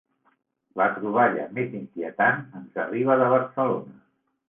La 0.81 0.87
troballa 0.95 1.45
més 1.59 1.77
inquietant 1.81 2.43
ens 2.63 2.83
arriba 2.89 3.23
de 3.25 3.33
Barcelona. 3.39 3.99